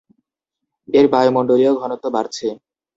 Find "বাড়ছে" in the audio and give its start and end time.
2.15-2.47